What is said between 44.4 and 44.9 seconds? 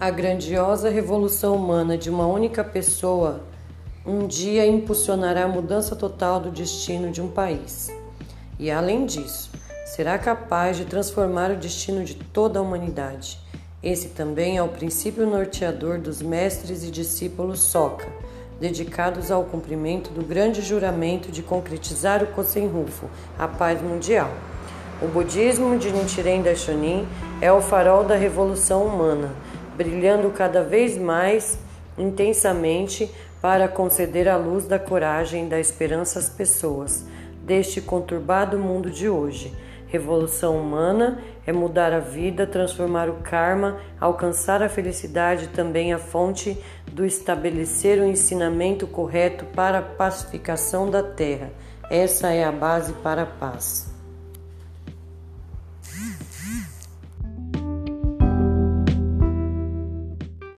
a